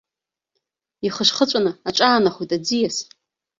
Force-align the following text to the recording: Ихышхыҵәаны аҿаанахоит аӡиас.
Ихышхыҵәаны 1.05 1.71
аҿаанахоит 1.87 2.51
аӡиас. 2.57 2.97